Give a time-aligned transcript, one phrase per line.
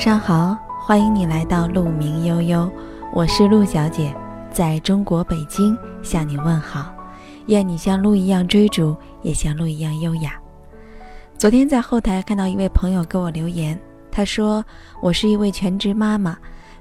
[0.00, 2.72] 晚上好，欢迎你来到鹿鸣悠悠，
[3.12, 4.16] 我是鹿小姐，
[4.50, 6.90] 在中国北京向你问好。
[7.48, 10.40] 愿你像鹿一样追逐，也像鹿一样优雅。
[11.36, 13.78] 昨天在后台看到一位朋友给我留言，
[14.10, 14.64] 他说
[15.02, 16.34] 我是一位全职妈妈，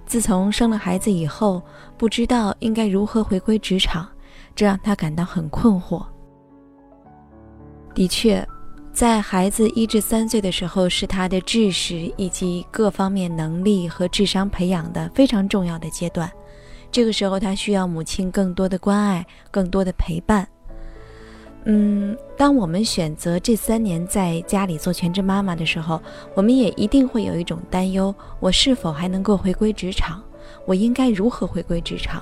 [0.06, 1.62] 自从生了孩子以后，
[1.98, 4.08] 不知道应该如何回归职场，
[4.56, 6.06] 这让他感到很困惑。
[7.94, 8.48] 的确。
[8.92, 16.30] 在孩子一至三岁的时候，是他的知识以及各方面能力和智商培养的非常重要的阶段。
[16.92, 20.46] 这个时候，他需要母亲更多的关爱，更多的陪伴。
[21.64, 26.02] 嗯，当我们选择这三年在家里做全职妈妈的时候，
[26.34, 30.22] 我们也一定会有一种担忧：我是否还能够回归职场？
[30.66, 32.22] 我应该如何回归职场？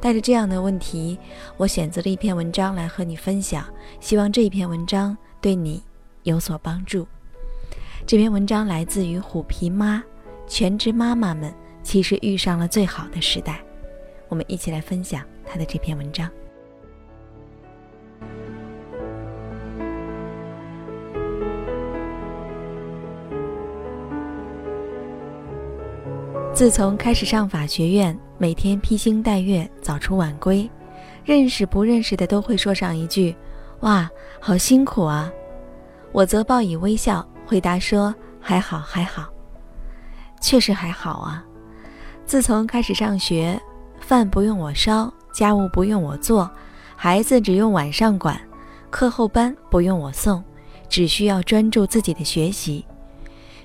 [0.00, 1.18] 带着这样的问题，
[1.56, 3.64] 我选择了一篇文章来和你分享。
[4.00, 5.16] 希望这一篇文章。
[5.44, 5.82] 对你
[6.22, 7.06] 有所帮助。
[8.06, 10.02] 这篇文章来自于虎皮妈，
[10.46, 13.60] 全职妈妈们其实遇上了最好的时代。
[14.30, 16.30] 我们一起来分享她的这篇文章。
[26.54, 30.70] 自从开始上法学院，每天披星戴月，早出晚归，
[31.22, 33.36] 认识不认识的都会说上一句。
[33.84, 34.08] 哇，
[34.40, 35.30] 好辛苦啊！
[36.10, 39.28] 我则报以微笑，回答说：“还好，还好，
[40.40, 41.44] 确实还好啊。
[42.24, 43.60] 自从开始上学，
[44.00, 46.50] 饭不用我烧，家务不用我做，
[46.96, 48.40] 孩子只用晚上管，
[48.88, 50.42] 课后班不用我送，
[50.88, 52.86] 只需要专注自己的学习。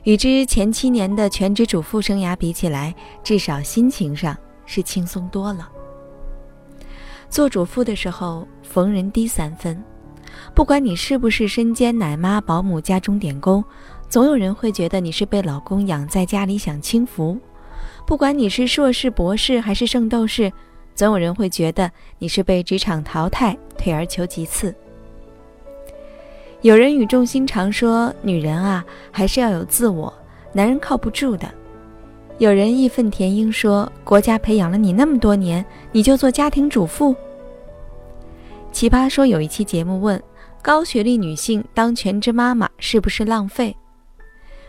[0.03, 2.94] 与之前七年的全职主妇生涯比起来，
[3.24, 5.69] 至少心情上是轻松多了。
[7.30, 9.81] 做主妇的时候，逢人低三分。”
[10.53, 13.63] 不管你是不是身兼奶妈、保姆、加钟点工，
[14.09, 17.38] 总有人会觉得你是被老公养在家里享清福；
[18.05, 20.51] 不管你是硕士、博士还是圣斗士，
[20.95, 24.73] 总有人会觉得你是被职场淘汰、退而求其次。
[26.61, 30.13] 有人语重心长说：“女人啊，还是要有自我，
[30.51, 31.50] 男人靠不住的。”
[32.38, 37.16] 有人义愤填膺说：“国家培养了你那么多年，你就做家庭主妇？”
[38.71, 40.21] 奇葩说有一期节目问。
[40.62, 43.75] 高学历女性当全职妈妈是不是浪费？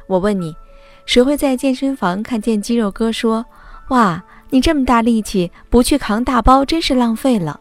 [0.07, 0.55] 我问你，
[1.05, 3.45] 谁会在健身房看见肌肉哥说
[3.91, 7.59] ：“哇，你这么大力气，不去扛大包真是浪费了？”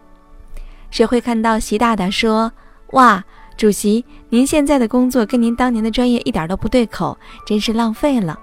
[0.91, 2.51] 谁会看到习大大说
[2.93, 3.23] ：“哇，
[3.57, 8.39] 主席，您现在的工作跟您当年的专业一点都不对口，真是浪费了？”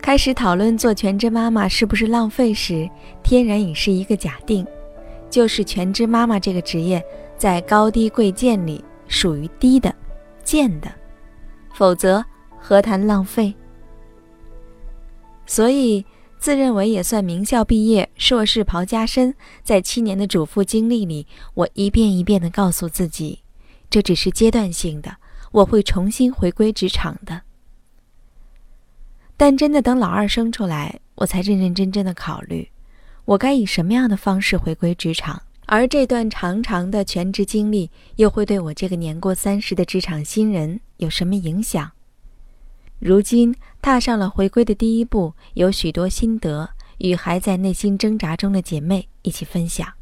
[0.00, 2.88] 开始讨论做全职妈妈是不是浪费时，
[3.22, 4.66] 天然已是一个假定，
[5.30, 7.04] 就是全职妈妈这个职业。
[7.42, 9.92] 在高低贵贱里属于低的、
[10.44, 10.88] 贱的，
[11.74, 12.24] 否则
[12.56, 13.52] 何谈浪费？
[15.44, 16.06] 所以
[16.38, 23.40] 自认为也算名校毕业、硕士刨加身，在七年的主妇经历里，我一遍一遍地告诉自己，
[23.90, 25.16] 这只是阶段性的，
[25.50, 27.42] 我会重新回归职场的。
[29.36, 32.70] 但真的等老二生出来，我才认认真真的考虑，
[33.24, 35.42] 我该以什么样的方式回归职场。
[35.66, 41.92] 而这段长长的全职经历，又会对我这个年过三十的职场新人有什么影响？
[42.98, 49.92] 如今踏上了回归的第一步，有许多心得与还在内心挣扎中的姐妹一起分享。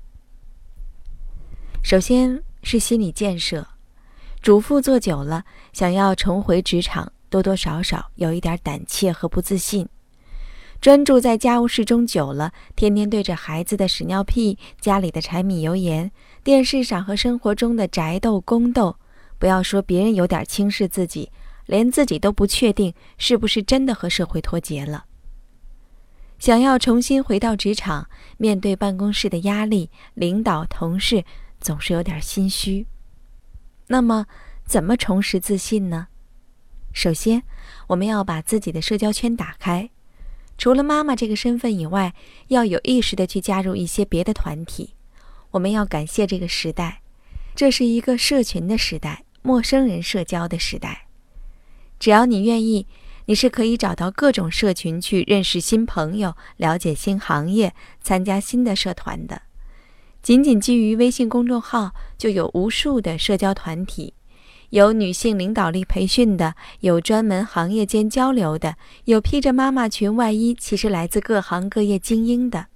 [1.83, 3.67] 首先是心理建设，
[4.43, 9.89] 主妇做久了，想要重回职场，多多少少有一点胆怯和不自信。
[10.81, 16.11] 专注在家务事中久了，天天对着孩子的屎尿屁、家里的柴米油盐、
[16.43, 18.97] 电视上和生活中的宅斗宫斗，
[19.39, 21.31] 不要说别人有点轻视自己，
[21.67, 25.05] 连自己都不确定是不是真的和社会脱节了。
[26.39, 31.27] 想要重新回到职场，面对办公室的压力，领导同事
[31.61, 32.87] 总是有点心虚。
[33.89, 34.25] 那么，
[34.65, 36.07] 怎么重拾自信呢？
[36.95, 37.43] 首先，
[37.89, 39.91] 我们要把自己的社交圈打开。
[40.61, 42.13] 除了妈妈这个身份以外，
[42.49, 44.93] 要有意识的去加入一些别的团体。
[45.53, 47.01] 我们要感谢这个时代，
[47.55, 51.07] 这是一个社群的时代，陌生人社交的时代。
[51.99, 52.87] 只要你愿意，
[53.25, 57.73] 你是可以找到各种社群去认识新朋友、了解新行业、
[58.03, 59.41] 参加新的社团的。
[60.21, 64.13] 仅仅基于微信公众号，就有无数的社交团体。
[64.71, 72.67] 有女性领导力培训的，有专门行业间交流的，有披着妈妈裙外衣，其实来自各行各业精英的。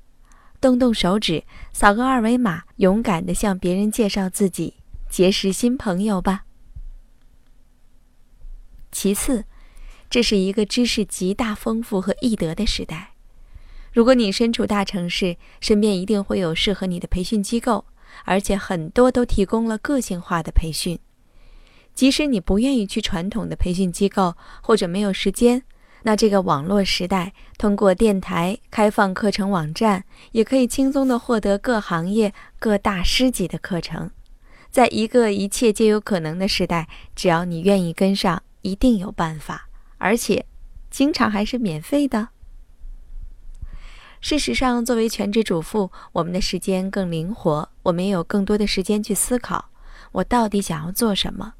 [0.61, 4.75] 动动手指，扫个二维码，勇敢地向别人介绍自己，
[5.09, 6.45] 结识新朋友吧。
[8.91, 9.45] 其次，
[10.11, 13.11] 这是一个知识极大丰富和易得的时代。
[13.93, 17.85] 如果你身处大城市，身边一定会有适合你的培训机构，
[18.25, 20.99] 而且很多都提供了个性化的培训。
[21.95, 25.63] 即使你不愿意去传统的培训机构，或者没有时间，
[26.03, 34.11] 那这个网络时代，通过电台、开放课程网站，也可以轻松地获得各行业各大师级的课程。
[34.71, 39.69] 在一个一切皆有可能的时代，只要你愿意跟上，一定有办法，
[39.99, 40.45] 而且
[40.91, 42.31] 经常还是免费的。
[44.21, 49.67] 事实上，作为全职主妇，我们的时间更灵活，我们也有更多的时间去思考，
[50.13, 51.55] 我到底想要做什么。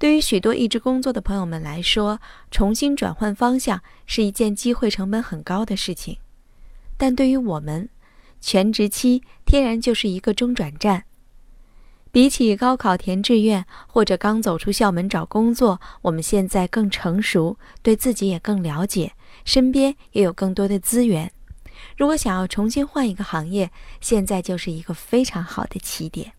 [0.00, 2.18] 对于许多一直工作的朋友们来说，
[2.50, 6.16] 重新转换方向是一件机会成本很高的事情。
[6.96, 7.90] 但对于我们，
[8.40, 11.04] 全职期天然就是一个中转站。
[12.10, 19.12] 比起高考填志愿或者刚走出校门找工作，我们现在更成熟，对自己也更了解，
[19.44, 21.30] 身边也有更多的资源。
[21.98, 23.70] 如果想要重新换一个行业，
[24.00, 26.32] 现在就是一个非常好的起点。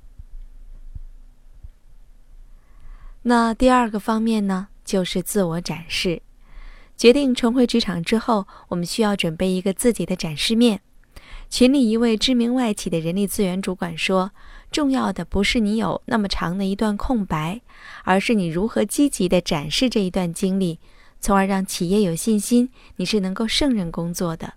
[3.24, 6.22] 那第二个方面呢，就是自我展示。
[6.98, 10.82] 决定重回职场之后，我们需要准备一个自己的展示面。
[11.50, 14.32] 群里一位知名外企的人力资源主管说
[14.72, 17.62] ：“重要的不是你有那么长的一段空白，
[18.04, 20.80] 而是你如何积极的展示这一段经历，
[21.20, 24.54] 从而让企业有信心你是能够胜任工作的。”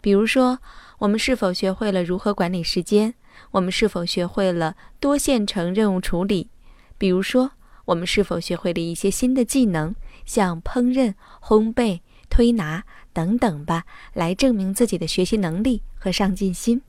[0.00, 0.58] 比如说，
[0.98, 3.14] 我们是否学会了如何管理时间？
[3.52, 6.50] 我们是否学会了多线程任务处理？
[6.98, 7.52] 比如说，
[7.86, 9.94] 我们是否学会了一些新的技能，
[10.24, 12.00] 像烹饪、烘焙、
[12.30, 13.84] 推拿等等吧，
[14.14, 16.82] 来证明自己的学习能力和上进心？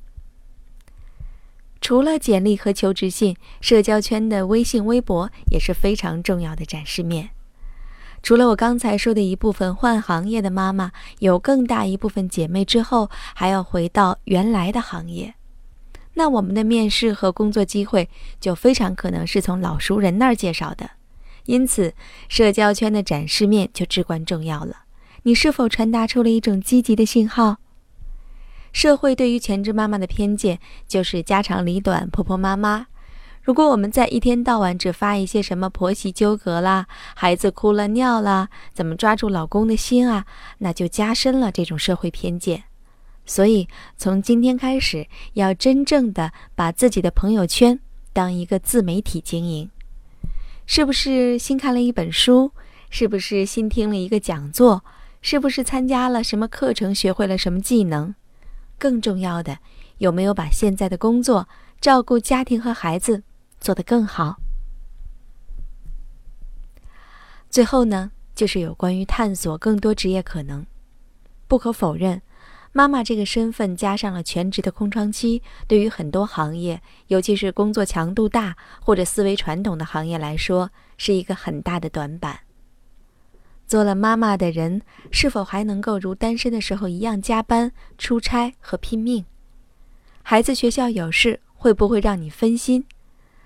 [1.82, 7.32] 除了简历和求职信，社交圈的微信、微博也是非常重要的展示面。
[8.22, 15.36] 除了我刚才说的一部分换行业的妈妈，有更大一部分姐妹之后还要回到原来的行业，
[16.16, 20.92] 那我们的面试和工作机会就非常可能是从老熟人那儿介绍的。
[21.46, 21.94] 因此，
[22.30, 24.84] 社交圈的展示面就至关重要了。
[25.24, 27.58] 你是否传达出了一种积极的信号？
[28.72, 32.88] 社会对于全职妈妈的偏见就是家长里短、婆婆妈妈。
[33.42, 40.26] 如果我们在一天到晚只发一些什么婆媳纠葛啦、孩子哭了尿啦、怎么抓住老公的心啊，
[40.60, 42.64] 那就加深了这种社会偏见。
[43.26, 43.68] 所以
[43.98, 47.80] 从今天开始，要真正的把自己的朋友圈
[48.12, 49.70] 当一个自媒体经营。
[50.66, 52.52] 是不是新看了一本书？
[52.90, 54.84] 是不是新听了一个讲座？
[55.22, 58.14] 是不是参加了什么课程，学会了什么技能？
[58.78, 59.60] 更重要的，
[60.00, 61.48] 有没有把现在的工作、
[61.80, 63.24] 照顾家庭和孩子？
[63.60, 64.38] 做得更好。
[67.50, 70.66] 最后呢，就是有关于探索更多职业可能。
[71.48, 72.22] 不可否认，
[72.76, 82.40] 妈妈这个身份加上了全职的空窗期，对于很多行业，尤其是工作强度大或者思维传统的行业来说，是一个很大的短板。
[83.68, 89.24] 做了妈妈的人，是否还能够如单身的时候一样加班、出差和拼命？
[90.24, 92.84] 孩子学校有事，会不会让你分心？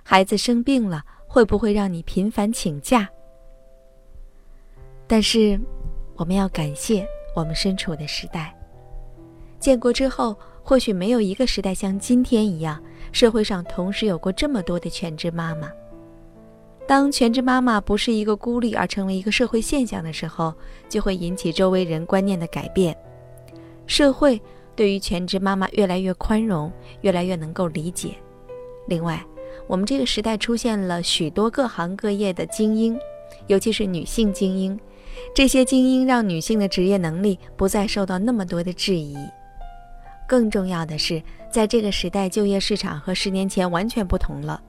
[0.03, 3.09] 孩子生病了，会不会让你频繁请假？
[5.05, 5.59] 但是，
[6.15, 7.05] 我们要感谢
[7.35, 8.56] 我们身处的时代。
[9.59, 15.71] 建国之后，或许没有一个时代像今天一样，社会上同时有过这么多的全职妈妈。
[16.85, 20.53] 当全职妈妈不是一个孤立，而成为一个社会现象的时候，
[20.87, 22.95] 就会引起周围人观念的改变。
[23.87, 24.41] 社会
[24.75, 26.71] 对于全职妈妈越来越宽容，
[27.01, 28.11] 越来越能够理解。
[28.87, 29.21] 另外，
[29.67, 32.97] 我们这个时代出现了许多各行各业的精英，
[33.47, 34.79] 尤其是女性精英。
[35.33, 39.17] 这些精英让女性的职业能力不再受到那么多的质疑。
[40.27, 44.61] 更重要的是，在这个时代，就业市场和十年前完全不同了。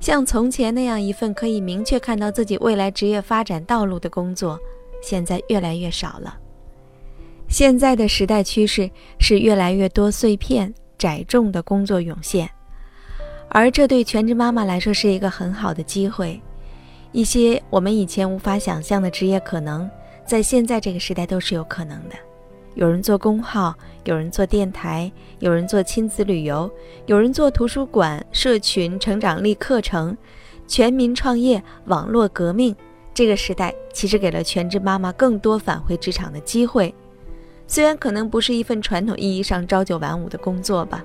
[0.00, 4.58] 像从前那样一份可以明确看到自己未来职业发展道路的工作，
[5.02, 6.36] 现在越来越少了。
[7.48, 12.50] 现在的时代趋势是越来越多碎片、窄重的工作涌现。
[13.48, 16.40] 而这对全职妈妈来说是一个很好的机会，
[17.12, 19.88] 一些我们以前无法想象的职业可能，
[20.26, 22.16] 在现在这个时代都是有可能的。
[22.74, 26.70] 有人做公号，有人做电台，有人做亲子旅游，
[27.06, 30.16] 有人做图书馆、社群、成长力课程，
[30.66, 32.74] 全民创业、网络革命。
[33.12, 36.92] 这个时代其实给了全职妈妈更多返回职场的机会，
[37.68, 41.04] 虽然可能不是一份传统意义上朝九晚五的工作吧。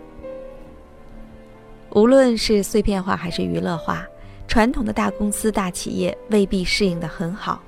[1.91, 4.07] 无论是碎片化还是娱乐化，
[4.47, 7.61] 传统的大公司大企业未必适应得很好，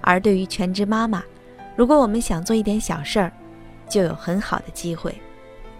[0.00, 1.22] 而对于全职妈妈，
[1.76, 3.30] 如果我们想做一点小事儿，
[3.88, 5.14] 就有很好的机会。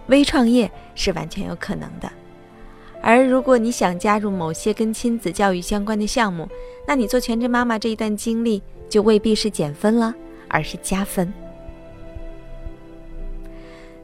[0.09, 2.09] 微创业是完全有可能的。
[3.03, 6.49] 而如果你想加入某些跟亲子教育相关的项目，
[6.87, 10.15] 那你做全职妈妈这一段经历就未必是减分了，
[10.49, 11.33] 而是加分。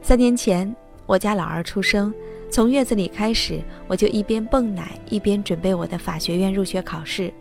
[0.01, 2.13] 三年前，我家老二出生，
[2.49, 7.31] 从月子里开始，我就一边泵奶一边准备我的法学院入学考试。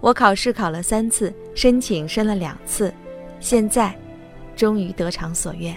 [0.00, 2.92] 我考试考了三次，申请申了两次，
[3.40, 3.94] 现在
[4.56, 5.76] 终于得偿所愿。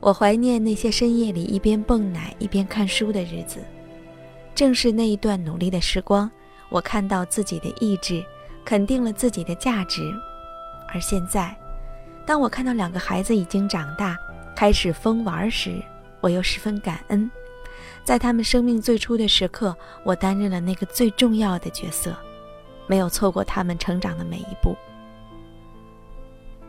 [0.00, 3.58] 我怀念那些深夜里一边泵奶一边看书的日子，
[4.54, 6.30] 正是那一段努力的时光，
[6.68, 8.24] 我看到自己的意志，
[8.64, 10.02] 肯定了自己的价值。
[10.92, 11.56] 而现在，
[12.24, 14.16] 当我看到两个孩子已经长大，
[14.54, 15.82] 开始疯玩时，
[16.20, 17.28] 我又十分感恩，
[18.04, 22.14] 在他们生命最初的时刻，我担任了那个最重要的角色，
[22.86, 24.76] 没有错过他们成长的每一步。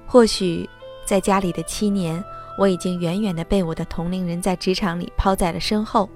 [0.07, 0.67] 或许，
[1.05, 2.23] 在家里的七年。
[2.57, 6.09] 我已经远远地被我的同龄人在职场里抛在了身后，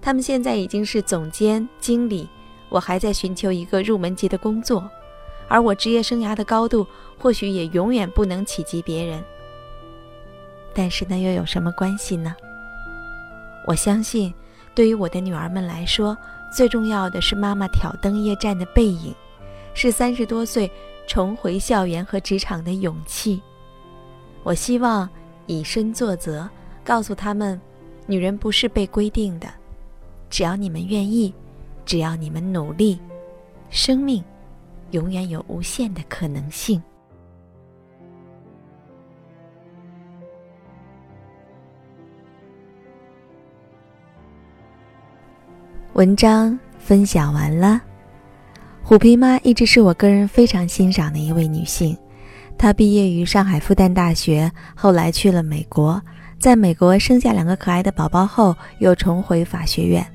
[0.00, 2.28] 他们现在已经是总监、经理，
[2.68, 4.88] 我还在寻求一个入门级的工作，
[5.48, 6.86] 而我职业生涯的高度
[7.18, 9.20] 或许也永远不能企及别人。
[10.72, 12.36] 但是那又有什么关系呢？
[13.66, 14.32] 我相信，
[14.76, 16.16] 对于我的女儿们来说，
[16.52, 19.12] 最重要的是妈妈挑灯夜战的背影，
[19.74, 20.70] 是三十多岁
[21.06, 23.42] 重回校园和职场的勇气。
[24.42, 25.08] 我希望。
[25.46, 26.48] 以身作则，
[26.82, 27.60] 告诉他们，
[28.06, 29.46] 女人不是被规定的，
[30.30, 31.34] 只要你们愿意，
[31.84, 32.98] 只要你们努力，
[33.68, 34.24] 生命
[34.92, 36.82] 永远有无限的可能性。
[45.92, 47.82] 文章分享完了，
[48.86, 51.96] 虎皮妈一直是我个人非常欣赏的一位女性。
[52.58, 56.00] 她毕业于上海复旦大学，后来去了美国，
[56.38, 60.06] 在美国生下两个可爱的宝宝后，又重回法学院。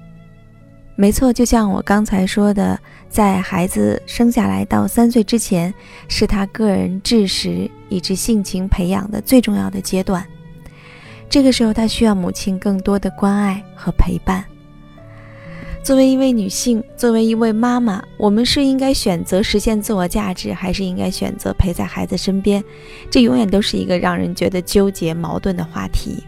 [0.95, 5.73] 没错，就像我刚才说的，在孩子生下来到三岁之前，
[6.07, 10.23] 是他个人知识以及性情培养的最重要的阶段。
[11.27, 14.45] 这个时候，他需要母亲更多的关爱和陪伴。
[15.89, 22.63] 作为一位女性，作为一位妈妈，我们是应该选择实现自我价值，还是应该选择陪在孩子身边？
[23.09, 26.23] 这永远都是一个让人觉得纠结、矛盾的话题。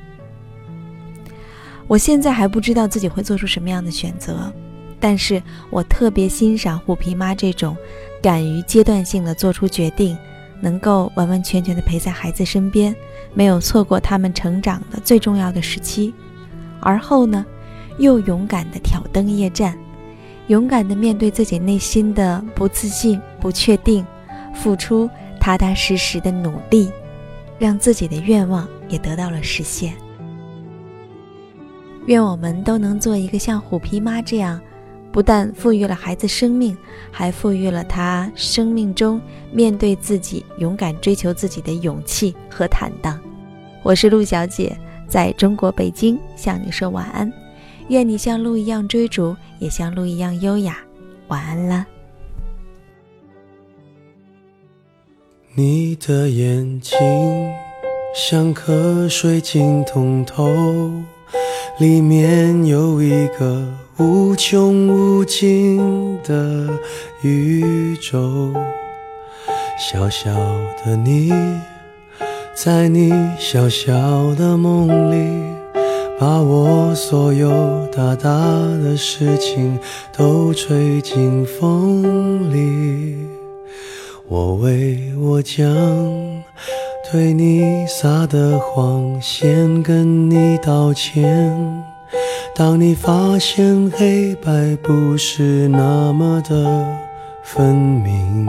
[1.88, 4.52] 我现在还不知道自己会做出什么样的选择，
[5.00, 5.40] 但是
[5.70, 7.78] 我特别欣赏虎皮妈这种
[8.20, 10.18] 敢于阶段性的做出决定，
[10.60, 12.96] 能够完完全全的陪在孩子身边，
[13.36, 16.12] 没有错过他们成长的最重要的时期。
[16.80, 17.46] 而后呢？
[17.98, 19.78] 又勇敢地挑灯夜战，
[20.48, 24.06] 勇敢地面对自己内心的不自信、不确定，
[24.54, 26.90] 付出踏踏实实的努力，
[27.60, 29.94] 让自己的愿望也得到了实现。
[32.08, 34.60] 愿我们都能做一个像虎皮妈这样，
[35.12, 36.76] 不但赋予了孩子生命，
[37.12, 39.22] 还赋予了他生命中
[39.52, 43.20] 面对自己、勇敢追求自己的勇气和坦荡。
[43.84, 44.76] 我是陆小姐，
[45.08, 47.32] 在中国北京向你说晚安。
[47.92, 50.78] 愿你像鹿一样追逐，也像鹿一样优雅。
[51.28, 51.86] 晚安了。
[55.56, 56.98] 你的眼睛
[58.16, 60.50] 像颗水晶通透，
[61.80, 63.68] 里面有一个
[63.98, 66.70] 无穷无尽的
[67.24, 68.54] 宇宙。
[69.78, 70.34] 小小
[70.86, 71.30] 的你，
[72.56, 75.51] 在你小小的梦里。
[76.22, 77.50] 把我所有
[77.88, 79.80] 大大的事情
[80.16, 83.18] 都吹进风里，
[84.28, 85.66] 我为我将
[87.12, 91.84] 对你撒的谎先跟你道歉。
[92.54, 96.86] 当你发现黑白不是那么的
[97.44, 98.48] 分明，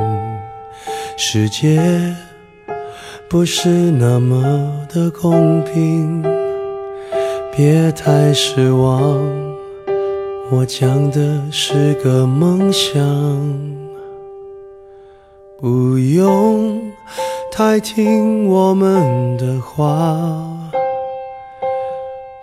[1.17, 1.81] 世界
[3.31, 6.32] 不是那么的公平。
[7.55, 9.21] 别太失望，
[10.51, 12.99] 我讲的是个梦想，
[15.61, 16.81] 不用
[17.53, 19.95] 太听我们的话，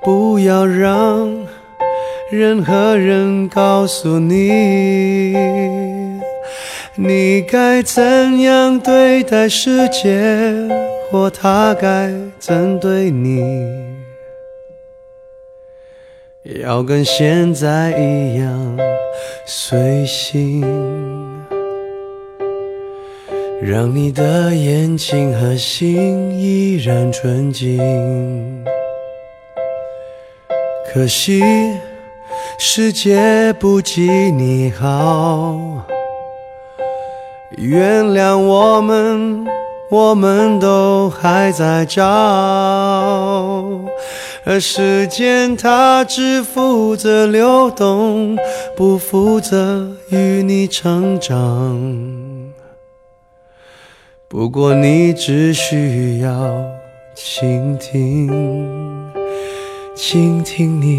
[0.04, 1.28] 不要让
[2.32, 5.34] 任何人告诉你，
[6.94, 10.22] 你该怎样对待世界，
[11.12, 13.88] 或他该怎对你。
[16.43, 18.77] 要跟现在一样
[19.46, 20.62] 随性，
[23.62, 27.77] 让你的眼睛和心依然纯净。
[30.93, 31.43] 可惜
[32.58, 35.86] 世界不及你好，
[37.58, 39.46] 原谅我们，
[39.91, 42.01] 我们都还在找，
[44.51, 48.36] 而时间它只负责流动，
[48.75, 51.79] 不负责与你成长。
[54.27, 56.65] 不过你只需要
[57.13, 58.27] 倾听。
[59.96, 60.98] 倾听你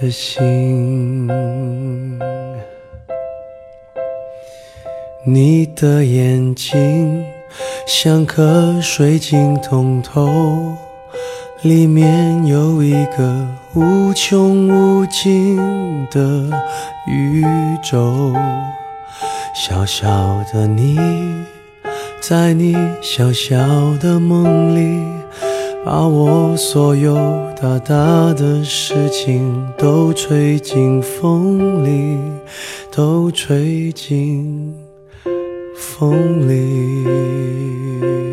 [0.00, 1.26] 的心，
[5.24, 7.24] 你的眼睛
[7.84, 10.28] 像颗水晶通透，
[11.66, 15.56] 里面有一个无穷无尽
[16.10, 16.48] 的
[17.08, 17.44] 宇
[17.82, 18.32] 宙。
[19.54, 20.06] 小小
[20.52, 20.96] 的你，
[22.20, 23.56] 在你小小
[24.00, 25.16] 的梦里。
[25.84, 27.14] 把我所有
[27.62, 27.94] 大大
[28.34, 32.18] 的事情都吹进风里，
[32.90, 34.74] 都吹进
[35.76, 38.25] 风里。